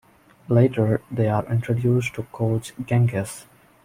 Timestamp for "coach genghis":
2.31-3.45